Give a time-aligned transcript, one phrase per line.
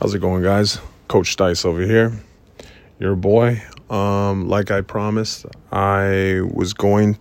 [0.00, 0.78] How's it going, guys?
[1.08, 2.12] Coach Stice over here.
[2.98, 3.62] Your boy.
[3.88, 7.18] Um, like I promised, I was going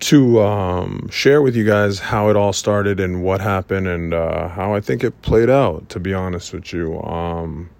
[0.00, 4.48] to um, share with you guys how it all started and what happened and uh,
[4.48, 5.88] how I think it played out.
[5.88, 7.70] To be honest with you, um,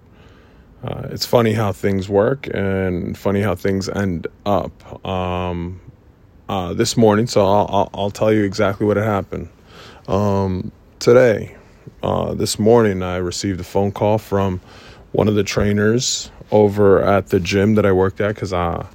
[0.83, 5.05] uh, it's funny how things work and funny how things end up.
[5.05, 5.81] Um,
[6.49, 9.49] uh, this morning, so I'll, I'll, I'll tell you exactly what had happened.
[10.07, 11.55] Um, today,
[12.03, 14.61] uh, this morning, I received a phone call from
[15.11, 18.85] one of the trainers over at the gym that I worked at because I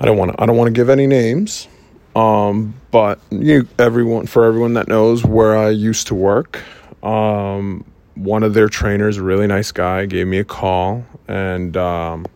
[0.00, 1.68] I don't want to I don't want to give any names.
[2.16, 6.62] Um, but you everyone for everyone that knows where I used to work,
[7.02, 7.84] um,
[8.14, 12.26] one of their trainers, a really nice guy, gave me a call and um,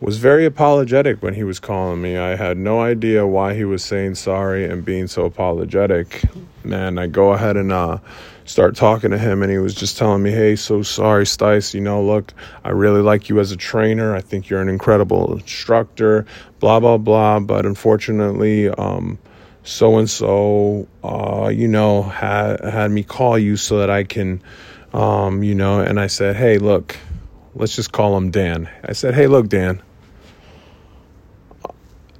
[0.00, 2.16] was very apologetic when he was calling me.
[2.16, 6.24] I had no idea why he was saying sorry and being so apologetic.
[6.64, 7.98] Man, I go ahead and uh,
[8.44, 11.74] start talking to him, and he was just telling me, "Hey, so sorry, Stice.
[11.74, 12.32] You know, look,
[12.64, 14.14] I really like you as a trainer.
[14.14, 16.26] I think you're an incredible instructor.
[16.60, 17.40] Blah blah blah.
[17.40, 19.18] But unfortunately, um,
[19.62, 20.88] so and so,
[21.52, 24.42] you know, had had me call you so that I can,
[24.92, 26.96] um, you know." And I said, "Hey, look."
[27.56, 28.68] Let's just call him Dan.
[28.82, 29.80] I said, Hey, look, Dan,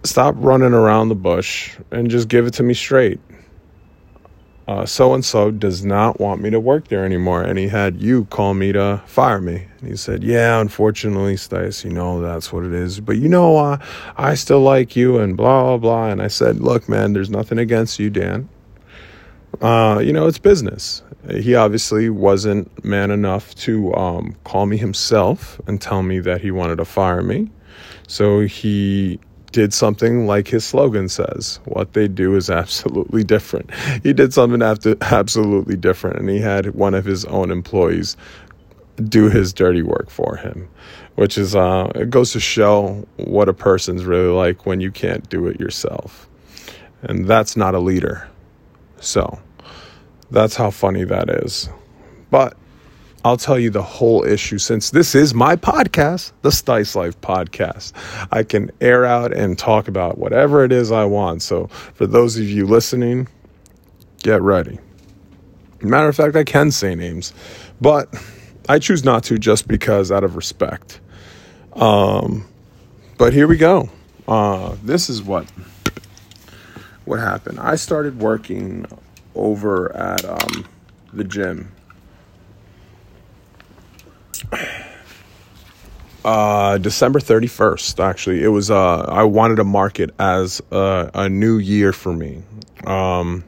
[0.05, 3.21] stop running around the bush and just give it to me straight.
[4.87, 7.43] So and so does not want me to work there anymore.
[7.43, 9.67] And he had you call me to fire me.
[9.81, 13.01] And he said, Yeah, unfortunately, Stice, you know, that's what it is.
[13.01, 13.79] But you know, uh,
[14.17, 16.09] I still like you and blah, blah, blah.
[16.09, 18.49] And I said, Look, man, there's nothing against you, Dan.
[19.61, 21.03] Uh, you know, it's business.
[21.31, 26.51] He obviously wasn't man enough to um, call me himself and tell me that he
[26.51, 27.51] wanted to fire me.
[28.07, 29.19] So he
[29.55, 33.73] did something like his slogan says what they do is absolutely different.
[34.03, 38.17] He did something absolutely different, and he had one of his own employees
[39.09, 40.69] do his dirty work for him,
[41.15, 45.29] which is, uh, it goes to show what a person's really like when you can't
[45.31, 46.29] do it yourself.
[47.03, 48.29] And that's not a leader.
[48.99, 49.39] So
[50.33, 51.69] that's how funny that is.
[52.29, 52.57] But
[53.25, 57.95] I'll tell you the whole issue since this is my podcast, the Stice Life podcast.
[58.31, 61.41] I can air out and talk about whatever it is I want.
[61.41, 63.27] So, for those of you listening,
[64.23, 64.79] get ready.
[65.81, 67.33] Matter of fact, I can say names,
[67.81, 68.15] but
[68.69, 71.01] I choose not to just because out of respect.
[71.73, 72.47] Um,
[73.17, 73.89] but here we go.
[74.29, 75.47] Uh, this is what
[77.07, 77.59] what happened.
[77.59, 78.85] I started working
[79.35, 80.67] over at um,
[81.15, 81.73] the gym
[86.25, 88.43] uh, December 31st, actually.
[88.43, 92.43] It was, uh, I wanted to mark it as a, a new year for me.
[92.87, 93.45] Um,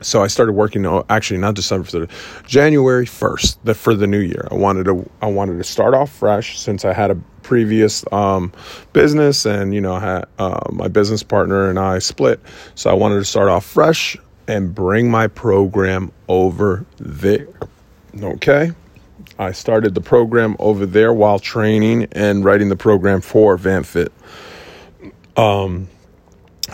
[0.00, 4.18] so I started working, oh, actually not December 30th, January 1st, the, for the new
[4.18, 4.48] year.
[4.50, 8.52] I wanted to, I wanted to start off fresh since I had a previous, um,
[8.92, 12.40] business and, you know, had, uh, my business partner and I split.
[12.74, 14.16] So I wanted to start off fresh
[14.48, 17.48] and bring my program over there.
[18.20, 18.72] Okay.
[19.38, 24.10] I started the program over there while training and writing the program for VanFit.
[25.36, 25.88] Um,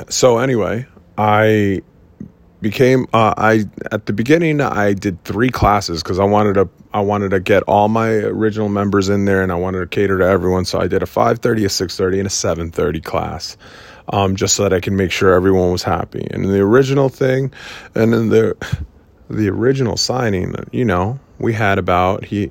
[0.08, 0.86] so anyway,
[1.16, 1.82] I
[2.60, 7.00] became uh, I at the beginning I did three classes because I wanted to I
[7.00, 10.24] wanted to get all my original members in there and I wanted to cater to
[10.24, 10.64] everyone.
[10.64, 13.56] So I did a five thirty, a six thirty, and a seven thirty class.
[14.10, 16.26] Um, just so that I can make sure everyone was happy.
[16.30, 17.52] And the original thing,
[17.94, 18.56] and then the
[19.28, 22.50] the original signing, you know, we had about he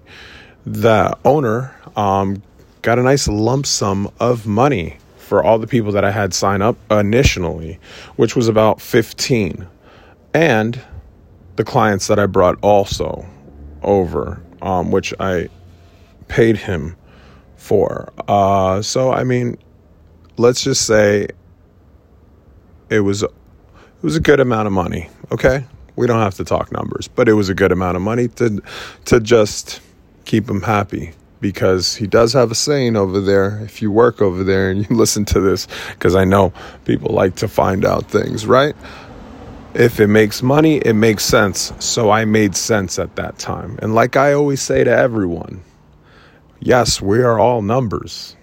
[0.66, 2.42] the owner um,
[2.82, 6.62] got a nice lump sum of money for all the people that I had sign
[6.62, 7.80] up initially,
[8.16, 9.68] which was about 15.
[10.34, 10.82] And
[11.58, 13.26] the clients that I brought also
[13.84, 15.50] over, um, which I
[16.30, 16.96] paid him
[17.58, 18.12] for.
[18.28, 19.58] Uh, so, I mean,
[20.38, 21.28] let's just say
[22.90, 23.32] it was it
[24.02, 25.66] was a good amount of money, okay?
[25.98, 28.62] We don't have to talk numbers, but it was a good amount of money to
[29.06, 29.82] to just
[30.24, 33.60] keep him happy because he does have a saying over there.
[33.64, 36.54] If you work over there and you listen to this, because I know
[36.86, 38.76] people like to find out things, right?
[39.74, 41.72] If it makes money, it makes sense.
[41.80, 43.78] So I made sense at that time.
[43.82, 45.62] And like I always say to everyone,
[46.60, 48.36] yes, we are all numbers,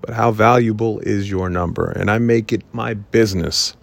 [0.00, 1.90] but how valuable is your number?
[1.90, 3.76] And I make it my business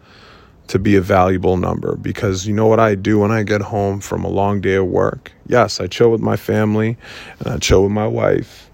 [0.70, 4.00] to be a valuable number because you know what I do when I get home
[4.00, 5.32] from a long day of work?
[5.48, 6.96] Yes, I chill with my family
[7.40, 8.70] and I chill with my wife.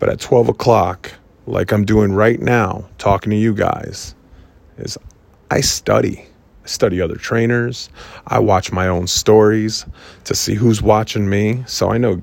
[0.00, 1.12] But at 12 o'clock,
[1.46, 4.14] like I'm doing right now, talking to you guys,
[4.78, 4.98] is
[5.50, 6.26] I study.
[6.64, 7.90] I study other trainers.
[8.26, 9.86] I watch my own stories
[10.24, 11.62] to see who's watching me.
[11.68, 12.20] So I know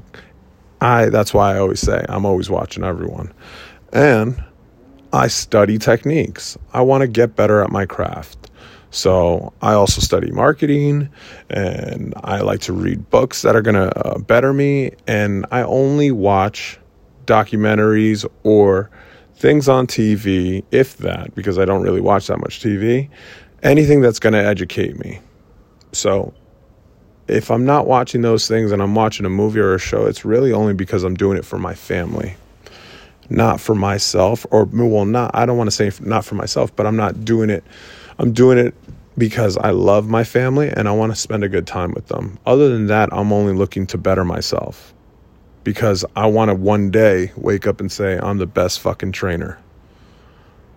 [0.82, 3.34] I that's why I always say I'm always watching everyone.
[3.94, 4.44] And
[5.14, 6.58] I study techniques.
[6.74, 8.50] I want to get better at my craft.
[8.94, 11.10] So I also study marketing
[11.50, 15.64] and I like to read books that are going to uh, better me and I
[15.64, 16.78] only watch
[17.26, 18.92] documentaries or
[19.36, 23.10] things on TV if that because I don't really watch that much TV.
[23.64, 25.20] Anything that's going to educate me.
[25.92, 26.32] So
[27.28, 30.24] if I'm not watching those things and I'm watching a movie or a show, it's
[30.24, 32.36] really only because I'm doing it for my family,
[33.32, 34.46] not for myself.
[34.52, 37.50] Or, well, not, I don't want to say not for myself, but I'm not doing
[37.50, 37.64] it.
[38.20, 38.74] I'm doing it
[39.18, 42.40] because I love my family and I want to spend a good time with them.
[42.46, 44.94] Other than that, I'm only looking to better myself
[45.64, 49.60] because I want to one day wake up and say, I'm the best fucking trainer.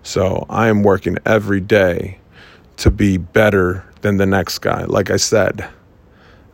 [0.02, 2.18] So I am working every day
[2.78, 4.84] to be better than the next guy.
[4.84, 5.68] Like I said,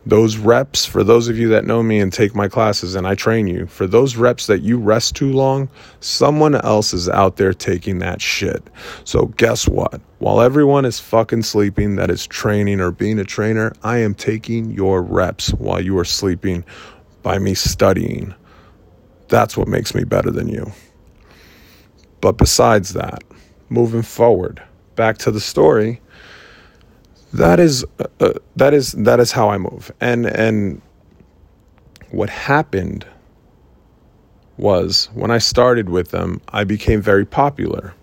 [0.05, 3.15] those reps, for those of you that know me and take my classes and I
[3.15, 5.69] train you, for those reps that you rest too long,
[6.01, 8.63] someone else is out there taking that shit.
[9.05, 10.01] So guess what?
[10.19, 14.71] While everyone is fucking sleeping that is training or being a trainer, I am taking
[14.71, 16.65] your reps while you are sleeping
[17.21, 18.33] by me studying.
[19.29, 20.71] That's what makes me better than you.
[22.19, 23.23] But besides that,
[23.69, 24.61] moving forward,
[24.95, 26.01] back to the story,
[27.33, 29.91] that is uh, uh, that is that is how I move.
[29.99, 30.81] And and
[32.11, 33.05] what happened
[34.57, 37.93] was when I started with them, I became very popular.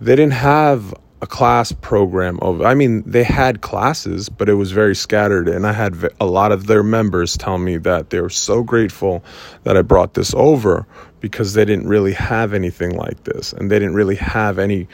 [0.00, 4.72] They didn't have a class program of I mean they had classes but it was
[4.72, 8.30] very scattered and I had a lot of their members tell me that they were
[8.30, 9.22] so grateful
[9.64, 10.86] that I brought this over
[11.20, 14.88] because they didn't really have anything like this and they didn't really have any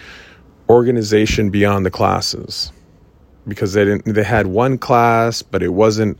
[0.68, 2.72] organization beyond the classes
[3.46, 6.19] because they didn't they had one class but it wasn't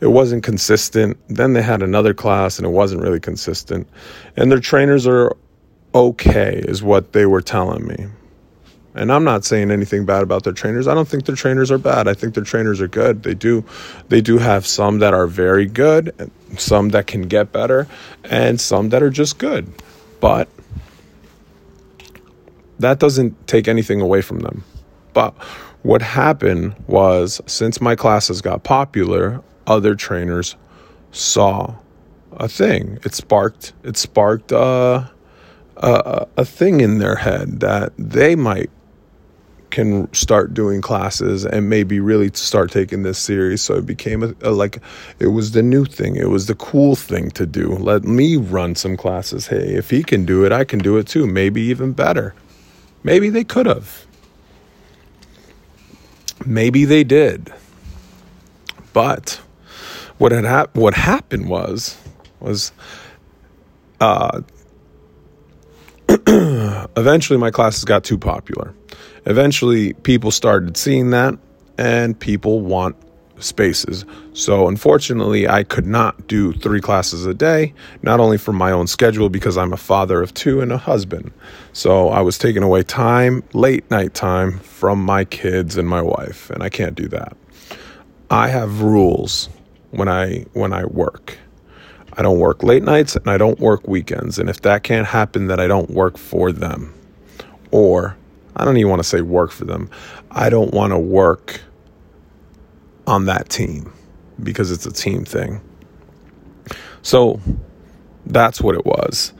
[0.00, 3.88] it wasn't consistent then they had another class and it wasn't really consistent
[4.36, 5.36] and their trainers are
[5.94, 8.06] okay is what they were telling me
[8.98, 10.88] and I'm not saying anything bad about their trainers.
[10.88, 12.08] I don't think their trainers are bad.
[12.08, 13.22] I think their trainers are good.
[13.22, 13.64] They do
[14.08, 17.86] they do have some that are very good, some that can get better,
[18.24, 19.72] and some that are just good.
[20.20, 20.48] But
[22.80, 24.64] that doesn't take anything away from them.
[25.12, 25.34] But
[25.82, 30.56] what happened was, since my classes got popular, other trainers
[31.12, 31.74] saw
[32.32, 32.98] a thing.
[33.04, 33.72] It sparked.
[33.84, 35.04] It sparked uh,
[35.76, 38.70] a, a thing in their head that they might
[39.70, 43.60] can start doing classes and maybe really start taking this series.
[43.60, 44.78] So it became a, a, like
[45.18, 46.16] it was the new thing.
[46.16, 47.74] It was the cool thing to do.
[47.74, 49.46] Let me run some classes.
[49.46, 51.26] Hey, if he can do it, I can do it too.
[51.26, 52.34] Maybe even better.
[53.04, 54.07] Maybe they could have.
[56.46, 57.52] Maybe they did.
[58.92, 59.40] But
[60.18, 61.96] what had hap- what happened was
[62.40, 62.72] was
[64.00, 64.42] uh,
[66.08, 68.74] eventually my classes got too popular.
[69.26, 71.38] Eventually people started seeing that
[71.76, 72.96] and people want
[73.40, 74.04] spaces.
[74.32, 78.86] So unfortunately, I could not do 3 classes a day, not only for my own
[78.86, 81.32] schedule because I'm a father of 2 and a husband.
[81.72, 86.50] So I was taking away time, late night time from my kids and my wife,
[86.50, 87.36] and I can't do that.
[88.30, 89.48] I have rules
[89.90, 91.38] when I when I work.
[92.12, 94.38] I don't work late nights and I don't work weekends.
[94.38, 96.92] And if that can't happen, then I don't work for them.
[97.70, 98.16] Or
[98.56, 99.88] I don't even want to say work for them.
[100.32, 101.60] I don't want to work
[103.08, 103.92] on that team
[104.42, 105.60] because it's a team thing.
[107.02, 107.40] So
[108.26, 109.32] that's what it was.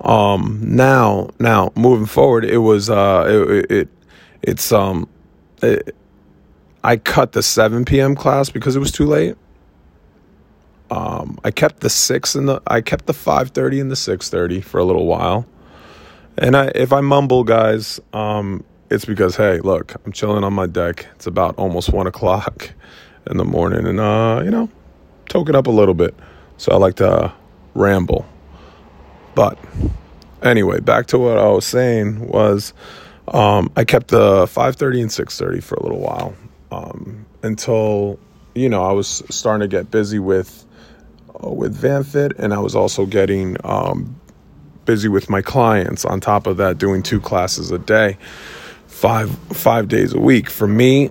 [0.00, 3.88] Um, now, now moving forward, it was uh, it, it
[4.42, 5.08] it's um,
[5.62, 5.94] it,
[6.82, 8.14] I cut the 7 p.m.
[8.14, 9.36] class because it was too late.
[10.90, 14.28] Um, I kept the six and the I kept the five thirty and the six
[14.28, 15.46] thirty for a little while.
[16.36, 20.66] And I, if I mumble, guys, um, it's because hey, look, I'm chilling on my
[20.66, 21.06] deck.
[21.14, 22.72] It's about almost one o'clock
[23.30, 24.68] in the morning, and uh, you know,
[25.28, 26.14] token up a little bit.
[26.56, 27.32] So I like to uh,
[27.74, 28.26] ramble.
[29.34, 29.58] But
[30.42, 32.74] anyway, back to what I was saying was
[33.28, 36.34] um, I kept the 5:30 and 6:30 for a little while
[36.72, 38.18] um, until
[38.54, 40.66] you know I was starting to get busy with
[41.42, 44.20] uh, with VanFit, and I was also getting um,
[44.84, 46.04] busy with my clients.
[46.04, 48.18] On top of that, doing two classes a day,
[49.00, 50.50] five five days a week.
[50.50, 51.10] For me,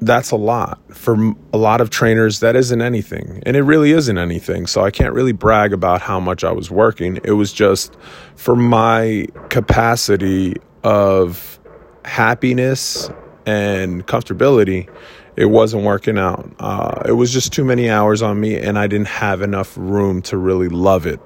[0.00, 0.80] that's a lot.
[0.92, 1.16] For
[1.52, 4.66] a lot of trainers, that isn't anything, and it really isn't anything.
[4.66, 7.20] So I can't really brag about how much I was working.
[7.22, 7.96] It was just
[8.34, 11.58] for my capacity of
[12.04, 13.08] happiness
[13.46, 14.88] and comfortability
[15.36, 16.48] it wasn't working out.
[16.58, 20.22] Uh, it was just too many hours on me, and I didn't have enough room
[20.22, 21.20] to really love it.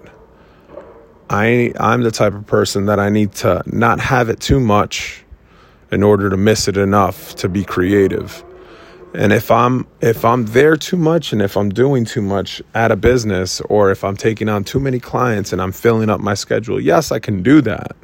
[1.31, 5.25] I I'm the type of person that I need to not have it too much
[5.91, 8.45] in order to miss it enough to be creative.
[9.15, 12.93] And if I'm if I'm there too much and if I'm doing too much at
[12.93, 16.35] a business or if I'm taking on too many clients and I'm filling up my
[16.35, 17.97] schedule, yes, I can do that.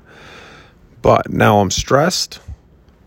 [1.03, 2.41] But now I'm stressed.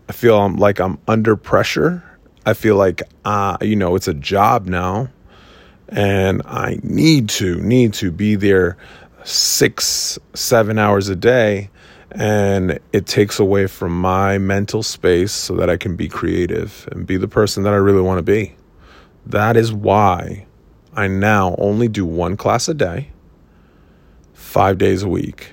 [0.08, 2.04] I feel I'm like I'm under pressure.
[2.46, 5.08] I feel like uh, you know, it's a job now
[5.88, 8.76] and I need to need to be there
[9.24, 11.70] 6 7 hours a day
[12.12, 17.06] and it takes away from my mental space so that I can be creative and
[17.06, 18.56] be the person that I really want to be.
[19.26, 20.46] That is why
[20.94, 23.10] I now only do one class a day,
[24.32, 25.52] five days a week,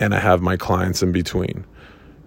[0.00, 1.64] and I have my clients in between.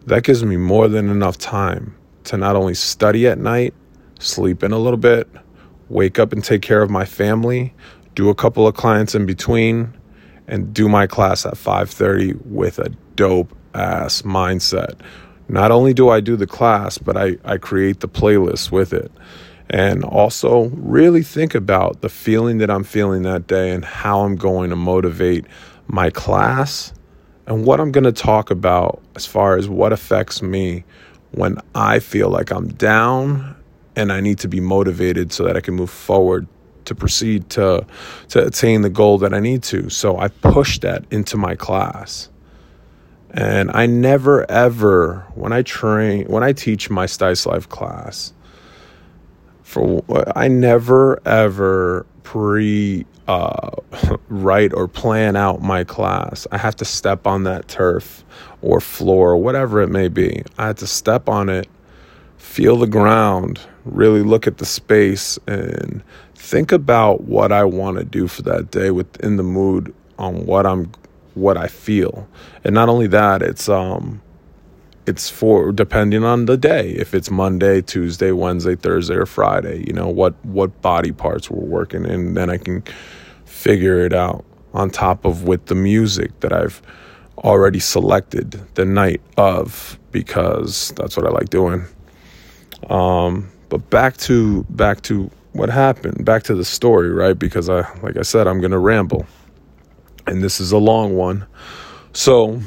[0.05, 1.95] That gives me more than enough time
[2.25, 3.74] to not only study at night,
[4.19, 5.27] sleep in a little bit,
[5.89, 7.74] wake up and take care of my family,
[8.15, 9.97] do a couple of clients in between,
[10.48, 14.96] and do my class at 5:30 with a dope ass mindset.
[15.50, 19.12] Not only do I do the class, but I, I create the playlist with it.
[19.70, 24.36] And also really think about the feeling that I'm feeling that day and how I'm
[24.36, 25.46] going to motivate
[25.88, 26.94] my class
[27.48, 30.84] and what I'm going to talk about as far as what affects me
[31.32, 33.56] when I feel like I'm down
[33.96, 36.48] and I need to be motivated so that I can move forward
[36.88, 37.86] to proceed to
[38.29, 39.89] to attain the goal that I need to.
[39.89, 42.29] So I push that into my class.
[43.32, 48.34] And I never ever, when I train, when I teach my Stice Life class,
[49.63, 50.03] for
[50.36, 53.72] I never ever pre uh,
[54.29, 56.48] write or plan out my class.
[56.51, 58.24] I have to step on that turf
[58.62, 60.44] or floor, whatever it may be.
[60.58, 61.67] I have to step on it,
[62.38, 66.01] feel the ground, really look at the space, and
[66.48, 70.66] think about what I want to do for that day within the mood on what
[70.66, 70.89] I'm
[71.34, 72.27] what I feel.
[72.63, 74.22] And not only that, it's um
[75.06, 76.92] it's for depending on the day.
[76.92, 81.66] If it's Monday, Tuesday, Wednesday, Thursday, or Friday, you know, what what body parts we're
[81.66, 82.82] working and then I can
[83.44, 86.82] figure it out on top of with the music that I've
[87.39, 91.84] already selected the night of because that's what I like doing.
[92.89, 97.38] Um, but back to back to what happened, back to the story, right?
[97.38, 99.26] Because I like I said, I'm gonna ramble
[100.28, 101.48] and this is a long one.
[102.14, 102.62] So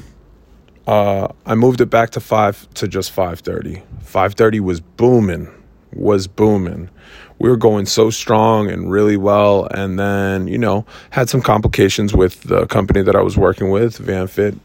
[0.86, 3.82] uh, I moved it back to five to just five thirty.
[4.00, 5.48] Five thirty was booming,
[5.92, 6.90] was booming.
[7.38, 12.14] We were going so strong and really well, and then you know had some complications
[12.14, 14.58] with the company that I was working with, VanFit.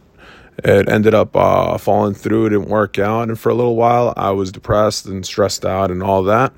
[0.64, 2.46] It ended up uh, falling through.
[2.46, 5.92] It didn't work out, and for a little while, I was depressed and stressed out
[5.92, 6.54] and all that.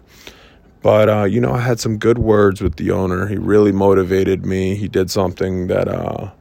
[0.87, 3.27] But uh, you know, I had some good words with the owner.
[3.27, 4.75] He really motivated me.
[4.75, 6.31] He did something that uh,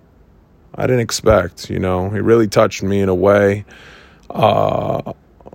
[0.76, 1.68] I didn't expect.
[1.68, 3.64] You know, he really touched me in a way,
[4.30, 5.14] uh,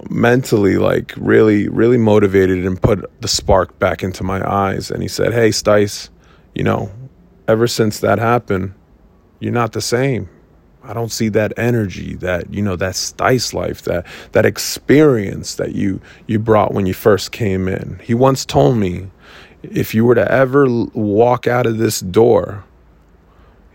[0.09, 4.91] mentally, like really, really motivated and put the spark back into my eyes.
[4.91, 6.09] And he said, "Hey, Stice,
[6.53, 6.91] you know,
[7.47, 8.73] ever since that happened,
[9.39, 10.27] you're not the same.
[10.83, 15.75] I don't see that energy, that you know, that Stice life, that that experience that
[15.75, 17.99] you you brought when you first came in.
[18.03, 19.07] He once told me,
[19.63, 22.63] if you were to ever walk out of this door,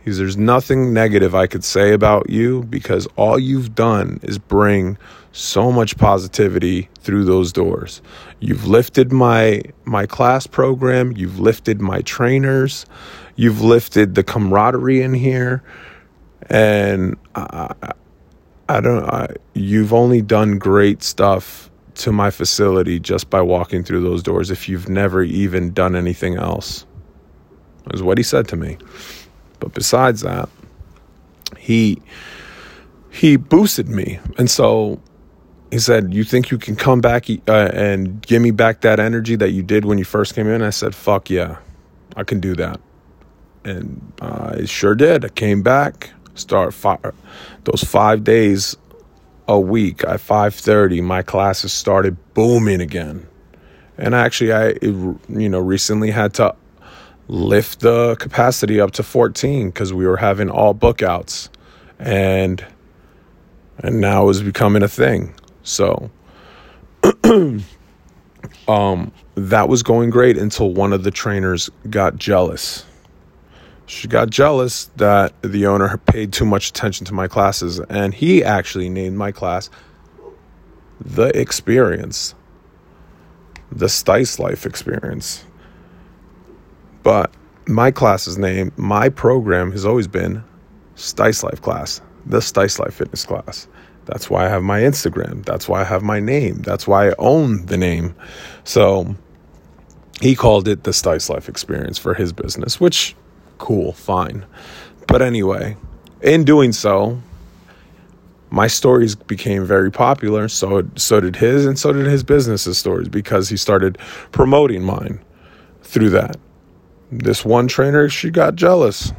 [0.05, 4.99] he's there's nothing negative I could say about you because all you've done is bring
[5.31, 8.03] so much positivity through those doors.
[8.41, 12.85] You've lifted my my class program, you've lifted my trainers,
[13.37, 15.63] you've lifted the camaraderie in here
[16.51, 17.75] and I,
[18.69, 19.05] I don't.
[19.05, 24.51] I, you've only done great stuff to my facility just by walking through those doors.
[24.51, 26.87] If you've never even done anything else,
[27.93, 28.79] is what he said to me.
[29.61, 30.49] But besides that,
[31.57, 32.03] he
[33.11, 35.01] he boosted me, and so
[35.71, 39.37] he said, "You think you can come back uh, and give me back that energy
[39.37, 41.59] that you did when you first came in?" I said, "Fuck yeah,
[42.17, 42.81] I can do that."
[43.65, 45.25] And I sure did.
[45.25, 47.15] I came back start five,
[47.65, 48.77] those five days
[49.49, 53.27] a week at 5.30 my classes started booming again.
[53.99, 56.55] And actually i you know recently had to
[57.29, 61.49] lift the capacity up to 14 because we were having all bookouts.
[61.99, 62.65] And
[63.79, 65.35] and now was becoming a thing.
[65.63, 66.11] So
[68.69, 72.85] um that was going great until one of the trainers got jealous
[73.87, 78.45] she got jealous that the owner paid too much attention to my classes, and he
[78.45, 79.71] actually named my class
[81.01, 82.35] The Experience.
[83.73, 85.45] the Stice Life Experience.
[87.03, 87.33] But
[87.67, 90.43] my class's name, my program has always been
[90.97, 93.69] Stice Life class, the Stice Life Fitness class.
[94.07, 95.45] That's why I have my Instagram.
[95.45, 96.63] That's why I have my name.
[96.63, 98.15] That's why I own the name.
[98.65, 99.17] So
[100.21, 103.17] he called it the Stice Life Experience for his business, which
[103.59, 104.47] cool, fine.
[105.07, 105.77] But anyway,
[106.21, 107.21] in doing so,
[108.51, 110.49] my stories became very popular.
[110.49, 113.99] So so did his, and so did his business's stories because he started
[114.33, 115.21] promoting mine
[115.83, 116.37] through that.
[117.11, 119.13] This one trainer, she got jealous,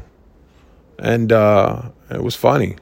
[1.00, 2.76] and uh, it was funny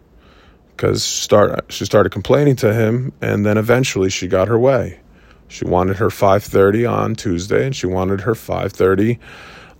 [0.75, 4.99] because start she started complaining to him, and then eventually she got her way.
[5.47, 9.19] She wanted her 5:30 on Tuesday, and she wanted her 5:30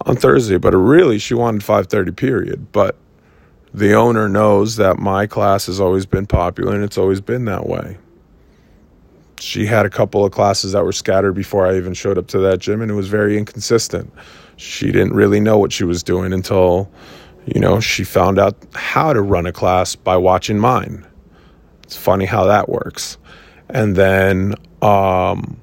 [0.06, 2.72] on Thursday, but really she wanted 5:30 period.
[2.72, 2.98] But
[3.74, 7.68] the owner knows that my class has always been popular, and it's always been that
[7.68, 7.98] way.
[9.40, 12.40] She had a couple of classes that were scattered before I even showed up to
[12.40, 14.14] that gym, and it was very inconsistent.
[14.56, 16.90] She didn't really know what she was doing until
[17.46, 21.06] you know, she found out how to run a class by watching mine.
[21.84, 23.18] It's funny how that works.
[23.70, 25.60] And then um,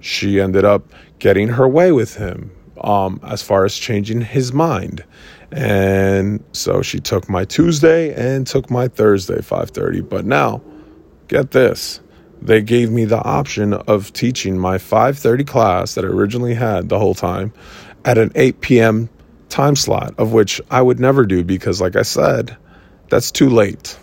[0.00, 5.04] she ended up getting her way with him um, as far as changing his mind.
[5.50, 10.08] And so she took my Tuesday and took my Thursday 5:30.
[10.08, 10.62] But now,
[11.28, 12.00] get this.
[12.40, 16.98] They gave me the option of teaching my 5:30 class that I originally had the
[16.98, 17.52] whole time
[18.04, 19.08] at an 8 p.m
[19.52, 22.56] time slot, of which I would never do because, like I said,
[23.10, 23.96] that's too late.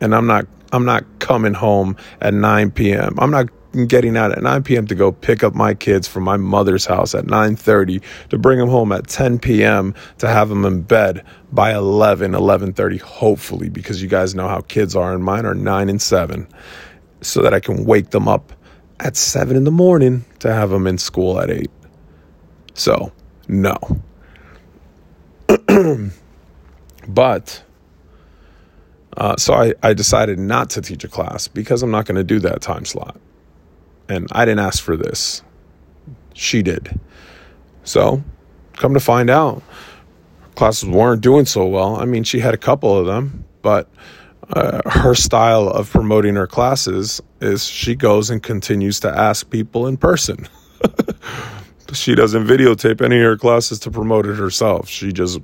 [0.00, 3.14] And I'm not I'm not coming home at 9 p.m.
[3.18, 3.48] I'm not
[3.84, 4.86] getting out at 9 p.m.
[4.86, 8.70] to go pick up my kids from my mother's house at 9:30 to bring them
[8.70, 9.94] home at 10 p.m.
[10.18, 14.96] to have them in bed by 11 11:30 hopefully because you guys know how kids
[14.96, 16.48] are and mine are 9 and 7
[17.20, 18.52] so that I can wake them up
[19.00, 21.70] at 7 in the morning to have them in school at 8.
[22.74, 23.12] So,
[23.48, 23.76] no.
[27.08, 27.62] but
[29.16, 32.24] uh, so I, I decided not to teach a class because I'm not going to
[32.24, 33.16] do that time slot.
[34.08, 35.42] And I didn't ask for this.
[36.34, 37.00] She did.
[37.84, 38.22] So,
[38.74, 39.62] come to find out,
[40.54, 41.96] classes weren't doing so well.
[41.96, 43.88] I mean, she had a couple of them, but
[44.50, 49.86] uh, her style of promoting her classes is she goes and continues to ask people
[49.86, 50.48] in person.
[51.92, 54.88] she doesn't videotape any of her classes to promote it herself.
[54.88, 55.40] She just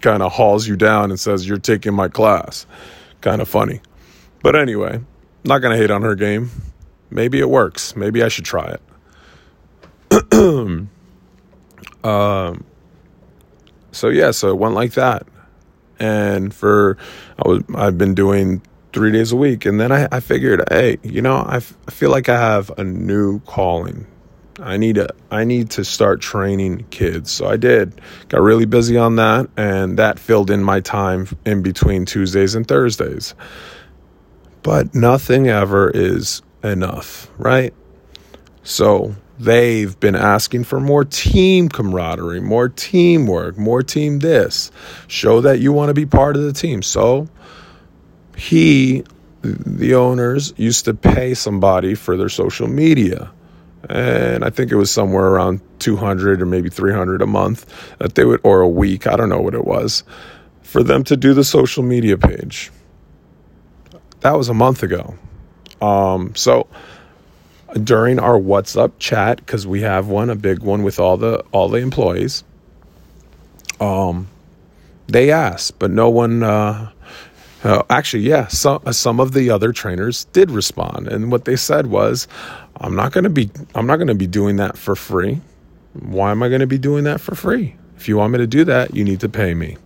[0.00, 2.66] kind of hauls you down and says, You're taking my class.
[3.20, 3.80] Kind of funny.
[4.42, 5.00] But anyway,
[5.44, 6.50] not going to hate on her game.
[7.10, 7.96] Maybe it works.
[7.96, 8.76] Maybe I should try
[10.10, 10.34] it.
[12.04, 12.64] um,
[13.92, 15.26] so yeah, so it went like that.
[15.98, 16.96] And for
[17.44, 20.98] I was I've been doing three days a week, and then I, I figured, hey,
[21.02, 24.06] you know, I, f- I feel like I have a new calling
[24.60, 27.30] I need to I need to start training kids.
[27.30, 28.00] So I did.
[28.28, 32.66] Got really busy on that and that filled in my time in between Tuesdays and
[32.66, 33.34] Thursdays.
[34.62, 37.74] But nothing ever is enough, right?
[38.62, 44.70] So they've been asking for more team camaraderie, more teamwork, more team this.
[45.06, 46.82] Show that you want to be part of the team.
[46.82, 47.28] So
[48.36, 49.04] he
[49.42, 53.30] the owners used to pay somebody for their social media
[53.88, 57.66] and I think it was somewhere around 200 or maybe 300 a month
[57.98, 60.04] that they would, or a week, I don't know what it was,
[60.62, 62.70] for them to do the social media page.
[64.20, 65.14] That was a month ago.
[65.80, 66.66] Um, so
[67.82, 71.68] during our WhatsApp chat, because we have one, a big one with all the all
[71.68, 72.44] the employees,
[73.80, 74.28] um,
[75.06, 76.42] they asked, but no one.
[76.42, 76.90] Uh,
[77.64, 81.88] uh, actually, yeah, some some of the other trainers did respond, and what they said
[81.88, 82.28] was,
[82.76, 85.40] I'm not going to be I'm not going to be doing that for free.
[85.94, 87.74] Why am I going to be doing that for free?
[87.96, 89.76] If you want me to do that, you need to pay me.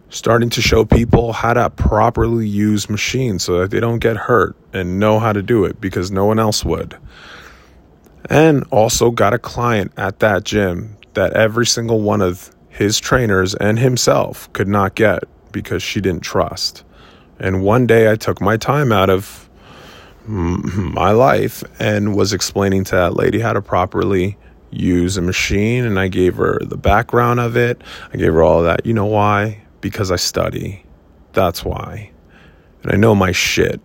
[0.08, 4.56] starting to show people how to properly use machines so that they don't get hurt
[4.72, 6.96] and know how to do it because no one else would.
[8.30, 13.54] And also got a client at that gym that every single one of his trainers
[13.54, 16.84] and himself could not get because she didn't trust.
[17.40, 19.48] And one day I took my time out of
[20.26, 24.36] my life and was explaining to that lady how to properly
[24.70, 27.80] use a machine and I gave her the background of it.
[28.12, 28.84] I gave her all that.
[28.84, 29.64] You know why?
[29.84, 30.82] because I study.
[31.34, 32.10] That's why.
[32.82, 33.82] And I know my shit.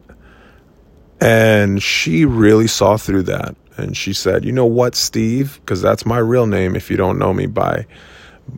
[1.19, 3.53] And she really saw through that.
[3.75, 5.59] And she said, You know what, Steve?
[5.59, 7.85] Because that's my real name if you don't know me by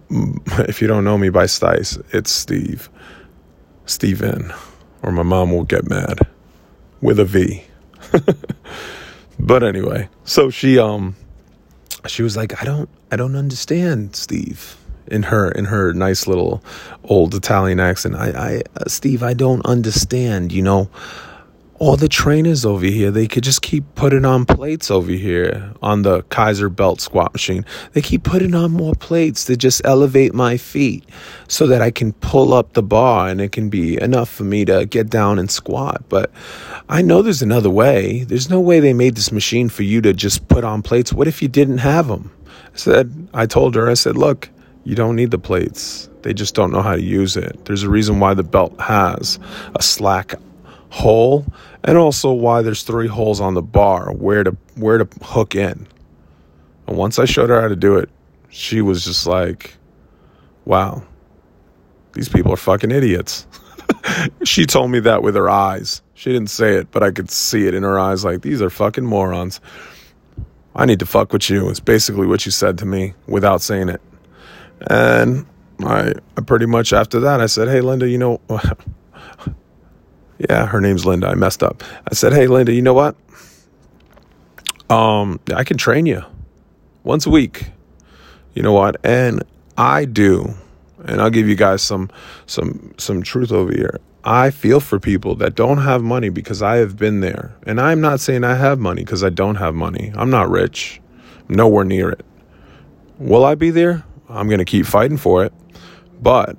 [0.10, 2.89] if you don't know me by Stice, it's Steve.
[3.86, 4.54] Steven.
[5.01, 6.19] Or my mom will get mad.
[7.01, 7.63] With a V.
[9.39, 11.15] but anyway, so she um
[12.08, 14.77] she was like, I don't I don't understand, Steve
[15.08, 16.63] in her in her nice little
[17.04, 18.15] old Italian accent.
[18.15, 20.51] I, I uh, Steve, I don't understand.
[20.51, 20.89] You know,
[21.82, 26.04] all the trainers over here, they could just keep putting on plates over here on
[26.04, 27.65] the Kaiser belt squat machine.
[27.94, 31.04] They keep putting on more plates to just elevate my feet
[31.48, 34.63] so that I can pull up the bar and it can be enough for me
[34.65, 36.04] to get down and squat.
[36.08, 36.30] But
[36.88, 38.26] I know there's another way.
[38.26, 41.12] There's no way they made this machine for you to just put on plates.
[41.12, 42.32] What if you didn't have them?
[42.48, 44.52] I said, I told her, I said, look,
[44.84, 46.12] you don't need the plates.
[46.22, 47.65] They just don't know how to use it.
[47.65, 49.39] There's a reason why the belt has
[49.74, 50.36] a slack
[50.91, 51.45] hole
[51.84, 55.88] and also why there's three holes on the bar where to where to hook in.
[56.88, 58.10] And once I showed her how to do it,
[58.49, 59.75] she was just like,
[60.65, 61.04] "Wow.
[62.13, 63.47] These people are fucking idiots."
[64.43, 66.01] she told me that with her eyes.
[66.13, 68.69] She didn't say it, but I could see it in her eyes like, "These are
[68.69, 69.62] fucking morons."
[70.75, 71.69] I need to fuck with you.
[71.69, 74.01] It's basically what she said to me without saying it.
[74.89, 75.45] And
[75.82, 78.39] I, I pretty much after that, I said, Hey, Linda, you know,
[80.49, 81.27] yeah, her name's Linda.
[81.27, 81.84] I messed up.
[82.10, 83.15] I said, Hey, Linda, you know what?
[84.89, 86.23] Um, I can train you
[87.04, 87.69] once a week.
[88.54, 88.97] You know what?
[89.06, 89.43] And
[89.77, 90.54] I do.
[91.06, 92.10] And I'll give you guys some
[92.45, 93.99] some some truth over here.
[94.23, 97.56] I feel for people that don't have money because I have been there.
[97.65, 100.12] And I'm not saying I have money because I don't have money.
[100.15, 101.01] I'm not rich.
[101.49, 102.23] I'm nowhere near it.
[103.17, 104.04] Will I be there?
[104.30, 105.54] I'm going to keep fighting for it.
[106.21, 106.56] But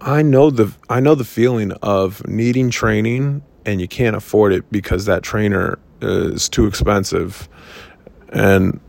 [0.00, 4.70] I know the I know the feeling of needing training and you can't afford it
[4.70, 7.48] because that trainer is too expensive.
[8.30, 8.80] And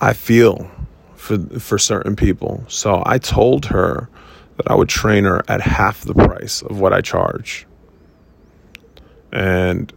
[0.00, 0.70] I feel
[1.14, 2.64] for for certain people.
[2.68, 4.08] So I told her
[4.56, 7.66] that I would train her at half the price of what I charge.
[9.32, 9.92] And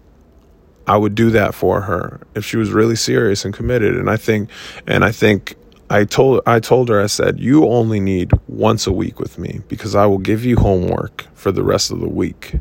[0.88, 3.96] I would do that for her if she was really serious and committed.
[3.96, 4.50] And I think
[4.88, 5.56] and I think
[5.90, 9.62] I told I told her I said you only need once a week with me
[9.68, 12.56] because I will give you homework for the rest of the week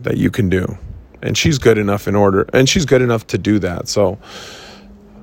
[0.00, 0.78] that you can do.
[1.22, 3.86] And she's good enough in order and she's good enough to do that.
[3.86, 4.18] So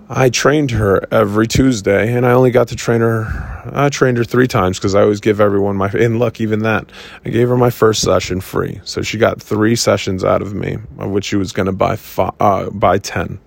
[0.07, 3.25] I trained her every Tuesday and I only got to train her
[3.73, 6.89] I trained her 3 times cuz I always give everyone my and look even that
[7.25, 8.79] I gave her my first session free.
[8.85, 11.97] So she got 3 sessions out of me of which she was going to buy
[11.97, 13.37] five, uh, buy 10.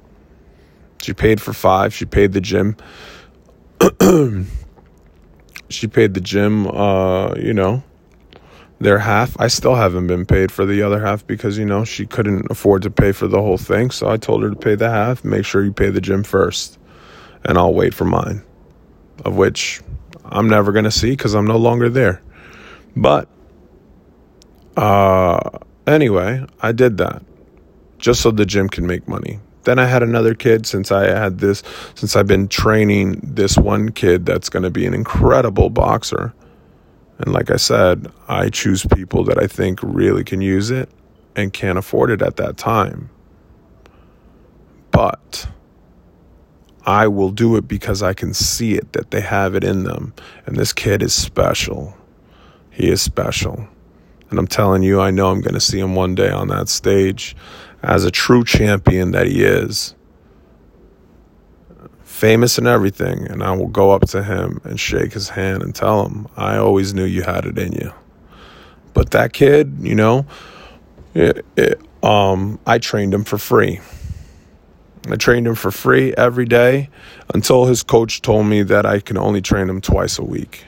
[1.01, 2.77] She paid for 5, she paid the gym
[5.69, 7.83] she paid the gym, uh, you know,
[8.79, 9.39] their half.
[9.41, 12.83] I still haven't been paid for the other half because, you know, she couldn't afford
[12.83, 13.91] to pay for the whole thing.
[13.91, 15.25] So I told her to pay the half.
[15.25, 16.79] Make sure you pay the gym first,
[17.45, 18.43] and I'll wait for mine,
[19.25, 19.81] of which
[20.25, 22.23] I'm never going to see because I'm no longer there.
[22.95, 23.29] But,
[24.77, 27.23] uh, anyway, I did that
[27.99, 29.41] just so the gym can make money.
[29.65, 31.63] Then I had another kid since I had this,
[31.95, 36.35] since I've been training this one kid that's going to be an incredible boxer.
[37.19, 40.89] And like I said, I choose people that I think really can use it.
[41.37, 43.11] and can't afford it at that time.
[44.91, 45.49] But
[46.87, 50.15] I will do it because I can see it that they have it in them.
[50.47, 51.97] And this kid is special.
[52.71, 53.69] He is special.
[54.33, 56.71] And I'm telling you, I know I'm going to see him one day on that
[56.71, 57.37] stage
[57.83, 59.95] as a true champion that he is.
[62.03, 63.27] Famous and everything.
[63.27, 66.57] And I will go up to him and shake his hand and tell him, I
[66.57, 67.93] always knew you had it in you.
[68.95, 70.25] But that kid, you know,
[71.13, 73.81] it, it, um, I trained him for free.
[75.11, 76.89] I trained him for free every day
[77.35, 80.65] until his coach told me that I can only train him twice a week.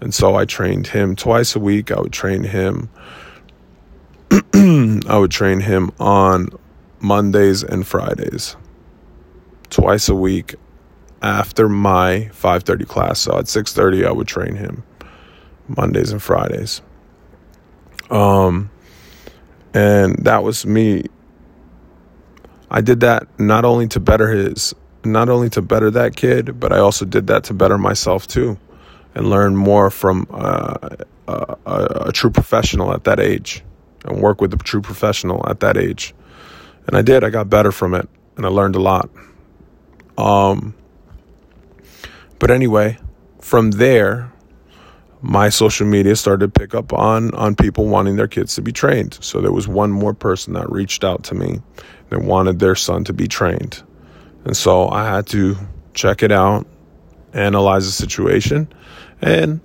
[0.00, 1.90] And so I trained him twice a week.
[1.90, 2.90] I would train him
[4.54, 6.48] I would train him on
[7.00, 8.56] Mondays and Fridays.
[9.70, 10.54] Twice a week
[11.22, 13.20] after my 5:30 class.
[13.20, 14.82] So at 6:30 I would train him
[15.68, 16.82] Mondays and Fridays.
[18.10, 18.70] Um
[19.74, 21.04] and that was me
[22.70, 26.72] I did that not only to better his, not only to better that kid, but
[26.72, 28.58] I also did that to better myself too,
[29.16, 30.90] and learn more from uh,
[31.26, 33.64] a, a, a true professional at that age,
[34.04, 36.14] and work with a true professional at that age.
[36.86, 37.24] And I did.
[37.24, 39.08] I got better from it, and I learned a lot.
[40.18, 40.74] Um,
[42.38, 42.98] but anyway,
[43.40, 44.30] from there,
[45.22, 48.72] my social media started to pick up on on people wanting their kids to be
[48.72, 49.18] trained.
[49.22, 51.62] So there was one more person that reached out to me
[52.10, 53.82] that wanted their son to be trained.
[54.44, 55.56] And so I had to
[55.94, 56.66] check it out,
[57.32, 58.68] analyze the situation,
[59.22, 59.60] and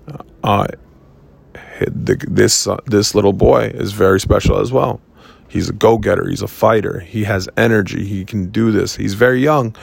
[1.88, 5.02] this uh, this little boy is very special as well.
[5.48, 6.30] He's a go-getter.
[6.30, 7.02] He's a fighter.
[7.02, 8.06] He has energy.
[8.06, 8.96] He can do this.
[8.96, 9.76] He's very young,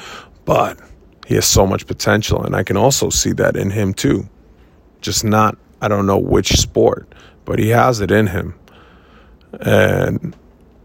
[0.46, 0.78] but
[1.26, 4.26] he has so much potential, and I can also see that in him too.
[5.02, 8.54] Just not, I don't know which sport, but he has it in him,
[9.61, 10.35] and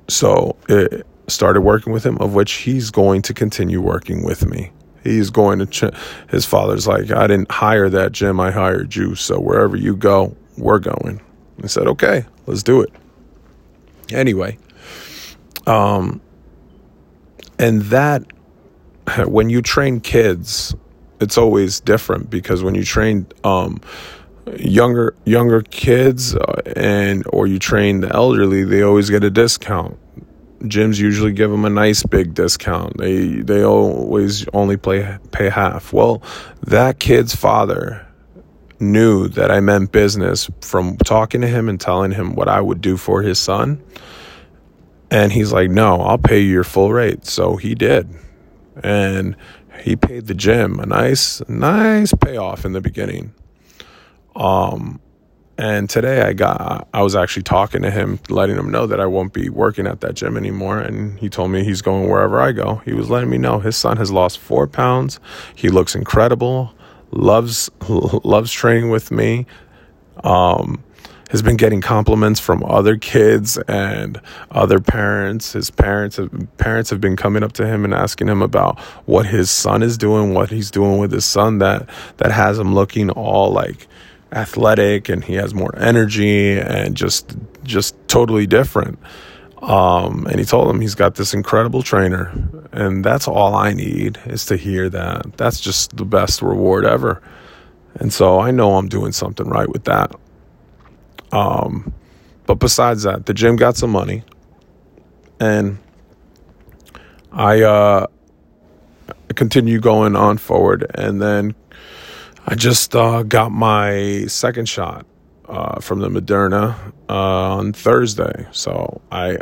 [0.10, 4.72] so it, started working with him, of which he's going to continue working with me.
[5.04, 5.96] He's going to, ch-
[6.30, 9.16] his father's like, I didn't hire that gym, I hired you.
[9.16, 11.22] So wherever you go, we're going.
[11.63, 12.92] I said, okay, let's do it.
[14.12, 14.58] Anyway,
[15.68, 16.22] um,
[17.60, 18.24] and that,
[19.26, 20.76] when you train kids,
[21.20, 23.80] it's always different because when you train, um,
[24.58, 29.98] younger younger kids uh, and or you train the elderly they always get a discount
[30.63, 32.97] gyms usually give them a nice big discount.
[32.97, 35.93] They they always only play pay half.
[35.93, 36.21] Well,
[36.65, 38.06] that kid's father
[38.80, 42.82] knew that I meant business from talking to him and telling him what I would
[42.82, 43.82] do for his son.
[45.12, 48.10] And he's like, "No, I'll pay you your full rate." So he did.
[48.82, 49.36] And
[49.82, 53.34] he paid the gym a nice nice payoff in the beginning.
[54.36, 54.99] Um
[55.58, 59.06] and today I got I was actually talking to him, letting him know that I
[59.06, 60.80] won't be working at that gym anymore.
[60.80, 62.82] And he told me he's going wherever I go.
[62.86, 65.20] He was letting me know his son has lost four pounds.
[65.56, 66.74] He looks incredible.
[67.12, 69.46] Loves loves training with me.
[70.24, 70.84] Um,
[71.30, 75.54] has been getting compliments from other kids and other parents.
[75.54, 79.26] His parents have, parents have been coming up to him and asking him about what
[79.26, 83.10] his son is doing, what he's doing with his son that that has him looking
[83.10, 83.88] all like
[84.34, 89.00] athletic and he has more energy and just just totally different.
[89.62, 92.34] Um, and he told him he's got this incredible trainer,
[92.74, 95.38] and that's all I need is to hear that.
[95.38, 97.22] That's just the best reward ever.
[97.96, 100.13] And so I know I'm doing something right with that.
[101.32, 101.93] Um,
[102.46, 104.24] but besides that, the gym got some money,
[105.39, 105.78] and
[107.32, 108.08] I uh,
[109.36, 111.56] continue going on forward, and then
[112.45, 115.06] I just uh, got my second shot
[115.47, 116.75] uh, from the Moderna
[117.08, 118.47] uh, on Thursday.
[118.51, 119.38] So I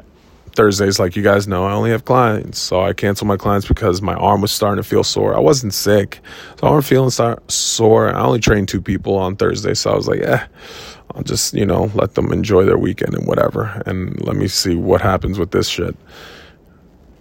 [0.56, 2.60] Thursdays, like you guys know, I only have clients.
[2.60, 5.36] So I canceled my clients because my arm was starting to feel sore.
[5.36, 6.20] I wasn't sick,
[6.60, 7.10] so I am feeling
[7.48, 8.14] sore.
[8.14, 10.46] I only trained two people on Thursday, so I was like, yeah,
[11.16, 14.76] I'll just you know let them enjoy their weekend and whatever, and let me see
[14.76, 15.96] what happens with this shit.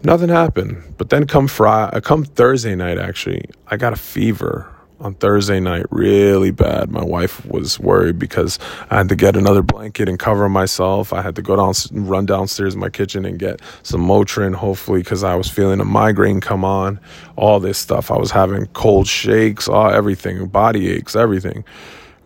[0.02, 5.14] Nothing happened, but then come Friday, come Thursday night, actually, I got a fever on
[5.14, 6.90] Thursday night really bad.
[6.90, 8.58] My wife was worried because
[8.90, 11.12] I had to get another blanket and cover myself.
[11.12, 15.00] I had to go down, run downstairs in my kitchen and get some Motrin, hopefully,
[15.00, 17.00] because I was feeling a migraine come on.
[17.36, 18.10] All this stuff.
[18.10, 21.64] I was having cold shakes, all everything, body aches, everything.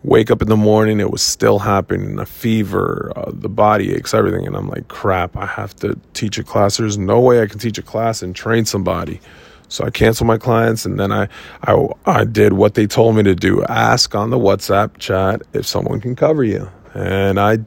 [0.03, 2.19] Wake up in the morning, it was still happening.
[2.19, 5.35] A fever, uh, the body aches, everything, and I'm like, crap.
[5.35, 6.77] I have to teach a class.
[6.77, 9.19] There's no way I can teach a class and train somebody.
[9.67, 11.27] So I canceled my clients and then I,
[11.63, 13.63] I, I did what they told me to do.
[13.65, 16.69] Ask on the WhatsApp chat if someone can cover you.
[16.93, 17.59] And I,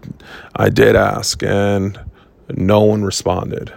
[0.56, 1.98] I did ask and
[2.56, 3.72] No one responded.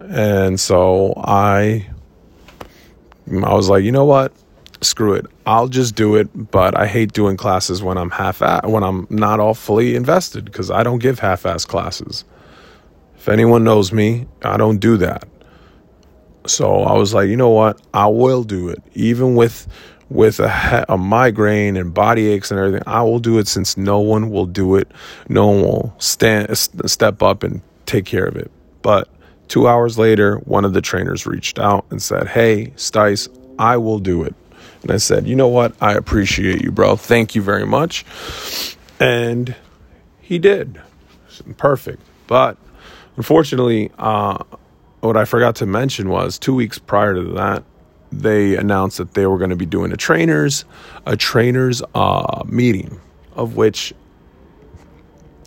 [0.00, 1.86] And so I
[3.30, 4.32] I was like, you know what?
[4.82, 5.26] Screw it.
[5.46, 9.06] I'll just do it, but I hate doing classes when I'm half at when I'm
[9.08, 12.24] not all fully invested because I don't give half-ass classes.
[13.16, 15.26] If anyone knows me, I don't do that.
[16.46, 17.80] So I was like, you know what?
[17.92, 19.66] I will do it, even with
[20.10, 22.82] with a, a migraine and body aches and everything.
[22.86, 24.90] I will do it since no one will do it.
[25.28, 28.50] No one will stand step up and take care of it.
[28.82, 29.08] But
[29.48, 33.28] two hours later, one of the trainers reached out and said, "Hey, Stice,
[33.58, 34.34] I will do it."
[34.82, 35.74] And I said, "You know what?
[35.80, 36.96] I appreciate you, bro.
[36.96, 38.04] Thank you very much."
[39.00, 39.54] And
[40.20, 40.80] he did.
[41.56, 42.00] Perfect.
[42.26, 42.56] But
[43.16, 44.38] unfortunately, uh,
[45.04, 47.64] what I forgot to mention was two weeks prior to that,
[48.10, 50.64] they announced that they were going to be doing a trainers,
[51.06, 53.00] a trainers uh, meeting,
[53.34, 53.92] of which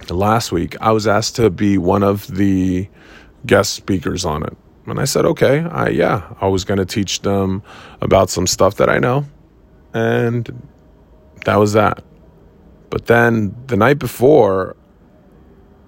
[0.10, 2.88] last week I was asked to be one of the
[3.46, 4.56] guest speakers on it.
[4.86, 7.62] And I said, okay, I, yeah, I was going to teach them
[8.02, 9.26] about some stuff that I know.
[9.94, 10.68] And
[11.46, 12.04] that was that.
[12.90, 14.78] But then the night before,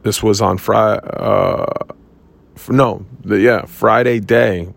[0.04, 1.66] this was on Friday, uh,
[2.68, 4.74] no, the, yeah, Friday day,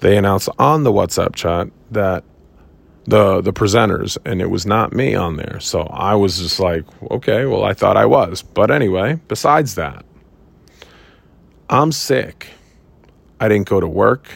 [0.00, 2.24] they announced on the WhatsApp chat that
[3.04, 5.60] the the presenters and it was not me on there.
[5.60, 8.42] So I was just like, okay, well I thought I was.
[8.42, 10.04] But anyway, besides that,
[11.68, 12.48] I'm sick.
[13.40, 14.28] I didn't go to work.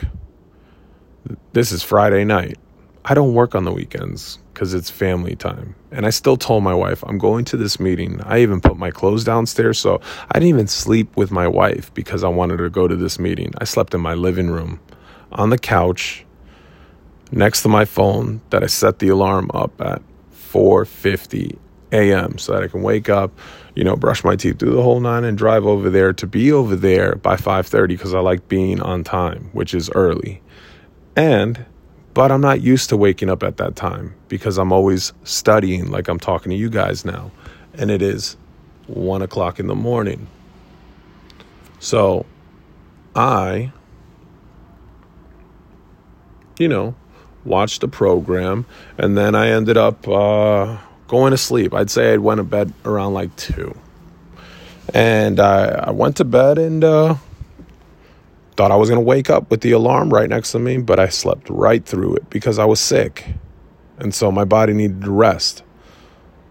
[1.52, 2.58] This is Friday night.
[3.04, 5.74] I don't work on the weekends because it's family time.
[5.90, 8.20] And I still told my wife, I'm going to this meeting.
[8.22, 9.78] I even put my clothes downstairs.
[9.78, 13.18] So I didn't even sleep with my wife because I wanted to go to this
[13.18, 13.52] meeting.
[13.58, 14.80] I slept in my living room
[15.32, 16.24] on the couch
[17.32, 20.02] next to my phone that I set the alarm up at
[20.52, 21.56] 4:50
[21.92, 22.38] a.m.
[22.38, 23.36] so that I can wake up,
[23.74, 26.52] you know, brush my teeth, do the whole nine and drive over there to be
[26.52, 30.42] over there by 5:30 because I like being on time, which is early.
[31.16, 31.66] And
[32.14, 36.08] but I'm not used to waking up at that time because I'm always studying, like
[36.08, 37.30] I'm talking to you guys now.
[37.74, 38.36] And it is
[38.86, 40.26] one o'clock in the morning.
[41.78, 42.26] So
[43.14, 43.72] I,
[46.58, 46.94] you know,
[47.44, 48.66] watched the program
[48.98, 51.72] and then I ended up uh, going to sleep.
[51.72, 53.76] I'd say I went to bed around like two.
[54.92, 57.14] And I, I went to bed and uh,
[58.60, 61.00] Thought I was going to wake up with the alarm right next to me, but
[61.00, 63.26] I slept right through it because I was sick.
[63.96, 65.62] And so my body needed to rest.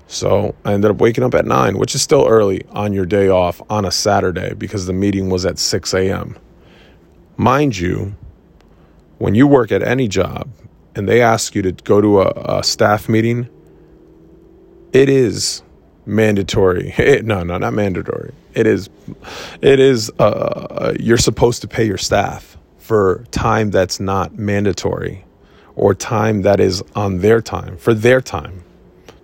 [0.07, 3.29] So I ended up waking up at 9, which is still early on your day
[3.29, 6.35] off on a Saturday because the meeting was at 6 a.m.
[7.37, 8.15] Mind you,
[9.19, 10.49] when you work at any job
[10.95, 13.47] and they ask you to go to a, a staff meeting,
[14.93, 15.61] it is
[16.09, 16.93] mandatory.
[16.99, 18.33] It, no, no, not mandatory.
[18.53, 18.89] It is,
[19.61, 20.11] it is.
[20.19, 25.25] Uh, you're supposed to pay your staff for time that's not mandatory,
[25.75, 28.63] or time that is on their time for their time.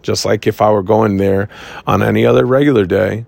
[0.01, 1.49] Just like if I were going there
[1.87, 3.25] on any other regular day,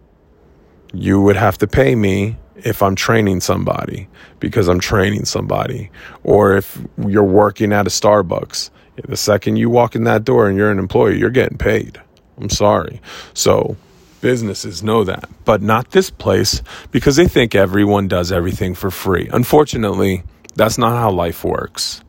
[0.93, 4.07] you would have to pay me if I'm training somebody
[4.39, 5.89] because I'm training somebody,
[6.23, 8.69] or if you're working at a Starbucks.
[9.07, 12.01] The second you walk in that door and you're an employee, you're getting paid.
[12.37, 13.01] I'm sorry.
[13.33, 13.77] So
[14.21, 19.29] businesses know that, but not this place because they think everyone does everything for free.
[19.31, 20.23] Unfortunately,
[20.55, 22.03] that's not how life works.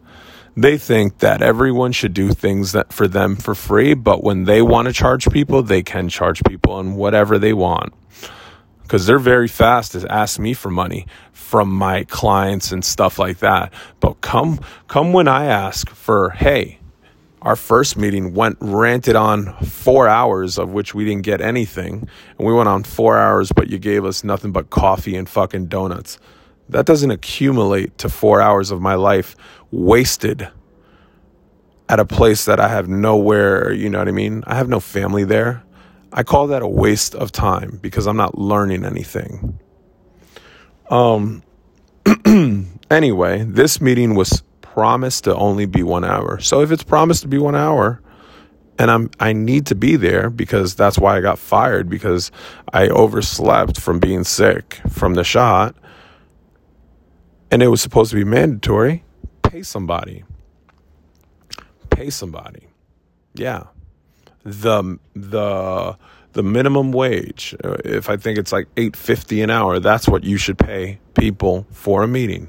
[0.57, 4.61] They think that everyone should do things that for them for free, but when they
[4.61, 7.93] want to charge people, they can charge people on whatever they want.
[8.83, 13.39] Because they're very fast to ask me for money from my clients and stuff like
[13.39, 13.73] that.
[14.01, 16.79] But come come when I ask for, hey,
[17.43, 22.09] our first meeting went ranted on four hours of which we didn't get anything.
[22.39, 25.67] And we went on four hours but you gave us nothing but coffee and fucking
[25.67, 26.19] donuts.
[26.69, 29.37] That doesn't accumulate to four hours of my life
[29.71, 30.49] wasted
[31.89, 34.43] at a place that i have nowhere you know what i mean?
[34.47, 35.63] I have no family there.
[36.13, 39.59] I call that a waste of time because i'm not learning anything.
[40.91, 41.43] Um
[42.91, 44.43] anyway this meeting was
[44.79, 46.39] promised to only be one hour.
[46.39, 48.01] So if it's promised to be one hour,
[48.79, 52.31] and I'm I need to be there because that's why I got fired because
[52.73, 55.75] I overslept from being sick from the shot,
[57.51, 59.03] and it was supposed to be mandatory.
[59.43, 60.23] Pay somebody.
[61.91, 62.69] Pay somebody.
[63.35, 63.65] Yeah.
[64.45, 65.99] The the
[66.35, 70.37] the minimum wage uh, if i think it's like 850 an hour that's what you
[70.37, 72.49] should pay people for a meeting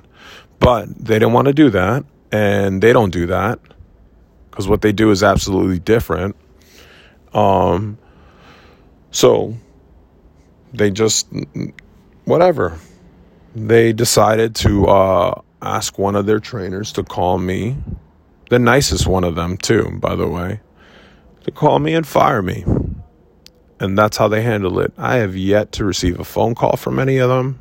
[0.59, 3.59] but they didn't want to do that and they don't do that
[4.49, 6.35] because what they do is absolutely different.
[7.33, 7.97] Um,
[9.11, 9.55] so
[10.73, 11.27] they just
[12.25, 12.77] whatever.
[13.55, 17.75] They decided to uh, ask one of their trainers to call me,
[18.49, 20.61] the nicest one of them, too, by the way,
[21.43, 22.63] to call me and fire me.
[23.79, 24.93] And that's how they handle it.
[24.97, 27.59] I have yet to receive a phone call from any of them.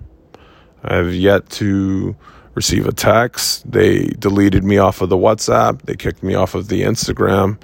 [0.82, 2.14] I have yet to
[2.59, 3.70] receive a text.
[3.70, 5.82] They deleted me off of the WhatsApp.
[5.82, 7.56] They kicked me off of the Instagram.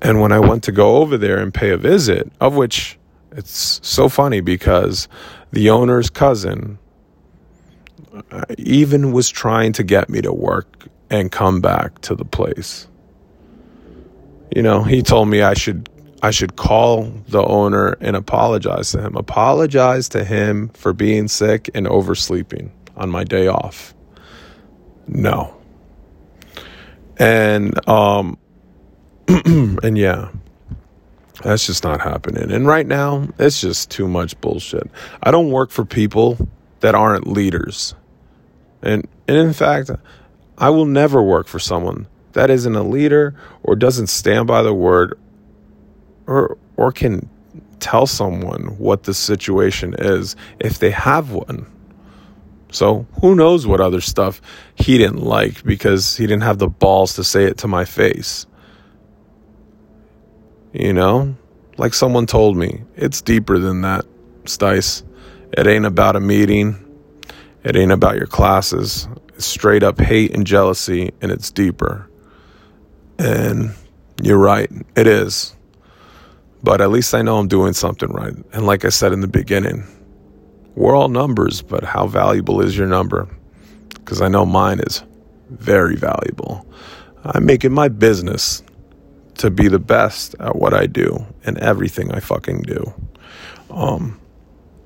[0.00, 2.96] And when I went to go over there and pay a visit, of which
[3.32, 5.08] it's so funny because
[5.50, 6.78] the owner's cousin
[8.30, 12.86] uh, even was trying to get me to work and come back to the place.
[14.54, 15.88] You know, he told me I should
[16.22, 19.16] I should call the owner and apologize to him.
[19.16, 23.95] Apologize to him for being sick and oversleeping on my day off.
[25.08, 25.56] No.
[27.18, 28.38] And um
[29.28, 30.30] and yeah.
[31.42, 32.50] That's just not happening.
[32.50, 34.90] And right now, it's just too much bullshit.
[35.22, 36.38] I don't work for people
[36.80, 37.94] that aren't leaders.
[38.82, 39.90] And and in fact,
[40.58, 44.74] I will never work for someone that isn't a leader or doesn't stand by the
[44.74, 45.18] word
[46.26, 47.28] or or can
[47.80, 51.66] tell someone what the situation is if they have one.
[52.70, 54.40] So who knows what other stuff
[54.74, 58.46] he didn't like because he didn't have the balls to say it to my face.
[60.72, 61.36] You know?
[61.78, 64.06] Like someone told me, it's deeper than that,
[64.44, 65.02] Stice.
[65.52, 66.82] It ain't about a meeting.
[67.64, 69.08] It ain't about your classes.
[69.34, 72.08] It's straight up hate and jealousy, and it's deeper.
[73.18, 73.74] And
[74.22, 75.54] you're right, it is.
[76.62, 78.34] But at least I know I'm doing something right.
[78.52, 79.84] And like I said in the beginning,
[80.76, 83.28] we're all numbers, but how valuable is your number?
[83.88, 85.02] Because I know mine is
[85.50, 86.66] very valuable.
[87.24, 88.62] I'm making my business
[89.38, 92.94] to be the best at what I do and everything I fucking do.
[93.70, 94.20] Um,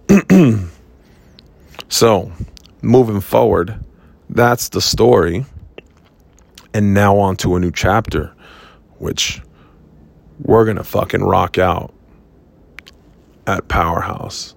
[1.89, 2.33] so,
[2.83, 3.79] moving forward,
[4.29, 5.45] that's the story.
[6.73, 8.33] And now on to a new chapter,
[8.99, 9.43] which
[10.39, 11.93] we're going to fucking rock out
[13.47, 14.55] at Powerhouse.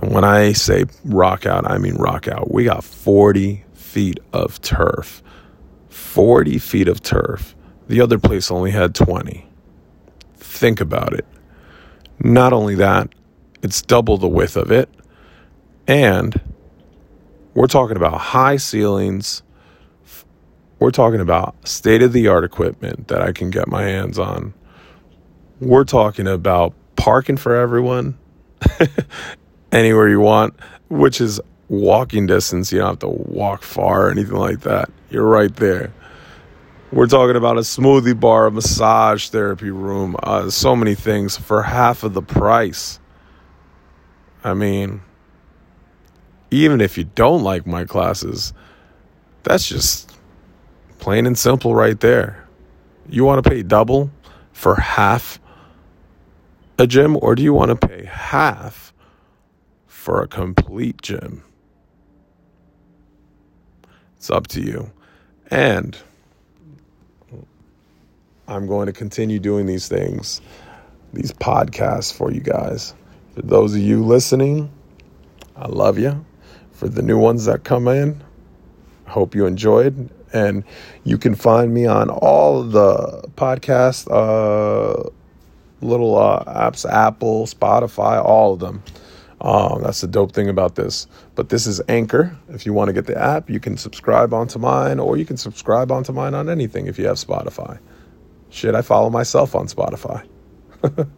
[0.00, 2.52] And when I say rock out, I mean rock out.
[2.52, 5.22] We got 40 feet of turf.
[5.88, 7.56] 40 feet of turf.
[7.88, 9.48] The other place only had 20.
[10.36, 11.26] Think about it.
[12.20, 13.08] Not only that,
[13.62, 14.88] it's double the width of it.
[15.86, 16.40] And
[17.54, 19.42] we're talking about high ceilings.
[20.78, 24.54] We're talking about state of the art equipment that I can get my hands on.
[25.60, 28.16] We're talking about parking for everyone
[29.72, 30.54] anywhere you want,
[30.88, 32.72] which is walking distance.
[32.72, 34.90] You don't have to walk far or anything like that.
[35.10, 35.92] You're right there.
[36.90, 41.62] We're talking about a smoothie bar, a massage therapy room, uh, so many things for
[41.62, 42.98] half of the price.
[44.42, 45.02] I mean,
[46.50, 48.54] even if you don't like my classes,
[49.42, 50.18] that's just
[50.98, 52.48] plain and simple right there.
[53.06, 54.10] You want to pay double
[54.52, 55.38] for half
[56.78, 58.87] a gym, or do you want to pay half
[60.08, 61.44] for a complete gym?
[64.16, 64.90] It's up to you.
[65.50, 65.98] And
[68.46, 70.40] I'm going to continue doing these things,
[71.12, 72.94] these podcasts for you guys.
[73.34, 74.72] For those of you listening,
[75.54, 76.24] I love you.
[76.72, 78.24] For the new ones that come in,
[79.06, 80.08] I hope you enjoyed.
[80.32, 80.64] And
[81.04, 85.10] you can find me on all the podcast uh,
[85.82, 88.82] little uh, apps Apple, Spotify, all of them.
[89.40, 91.06] Um, that's the dope thing about this.
[91.34, 92.36] But this is Anchor.
[92.48, 95.36] If you want to get the app, you can subscribe onto mine, or you can
[95.36, 97.78] subscribe onto mine on anything if you have Spotify.
[98.50, 100.26] Shit, I follow myself on Spotify.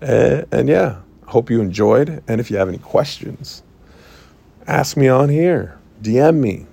[0.00, 2.22] and, and yeah, hope you enjoyed.
[2.28, 3.62] And if you have any questions,
[4.66, 6.66] ask me on here, DM me.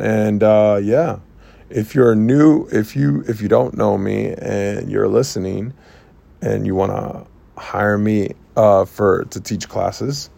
[0.00, 1.18] And uh, yeah,
[1.68, 5.72] if you're new, if you if you don't know me and you're listening,
[6.40, 7.26] and you want to
[7.60, 10.30] hire me uh, for to teach classes,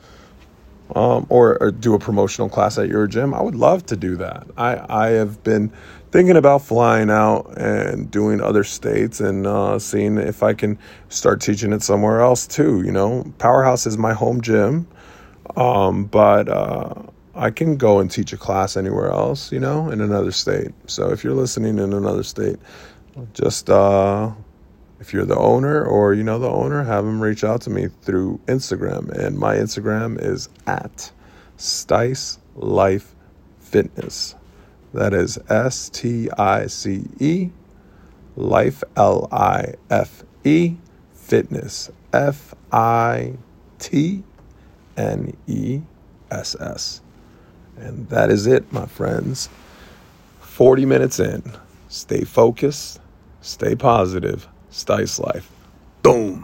[0.95, 4.17] um, or, or, do a promotional class at your gym, I would love to do
[4.17, 4.47] that.
[4.57, 5.71] I I have been
[6.11, 10.79] thinking about flying out and doing other states and uh, seeing if I can
[11.11, 12.83] start teaching it somewhere else too.
[12.83, 14.89] You know, Powerhouse is my home gym,
[15.57, 16.95] um, but uh,
[17.35, 19.53] I can go and teach a class anywhere else.
[19.53, 20.73] You know, in another state.
[20.87, 22.57] So if you're listening in another state,
[23.35, 24.33] just uh,
[25.01, 27.89] if you're the owner or you know the owner, have them reach out to me
[28.03, 31.11] through Instagram, and my Instagram is at
[31.57, 33.15] Stice Life
[33.61, 34.35] Fitness.
[34.95, 37.51] That is S T I C E,
[38.37, 40.77] Life L I F E,
[41.13, 43.35] Fitness F I
[43.79, 44.25] T
[44.97, 45.83] N E
[46.31, 47.03] SS.
[47.77, 49.49] And that is it, my friends.
[50.41, 51.43] 40 minutes in.
[51.89, 53.01] Stay focused,
[53.41, 55.49] stay positive, Stice Life.
[56.03, 56.37] Boom.